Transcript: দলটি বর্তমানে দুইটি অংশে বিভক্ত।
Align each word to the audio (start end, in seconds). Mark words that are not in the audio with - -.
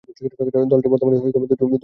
দলটি 0.71 0.87
বর্তমানে 0.91 1.15
দুইটি 1.15 1.37
অংশে 1.37 1.53
বিভক্ত। 1.53 1.73